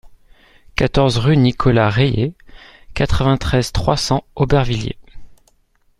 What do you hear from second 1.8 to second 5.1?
Rayer, quatre-vingt-treize, trois cents, Aubervilliers